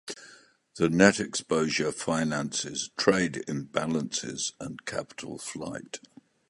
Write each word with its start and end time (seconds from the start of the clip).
The 0.77 0.89
net 0.89 1.19
exposure 1.19 1.91
finances 1.91 2.89
trade 2.97 3.43
imbalances 3.47 4.53
and 4.59 4.83
capital 4.87 5.37
flight. 5.37 5.99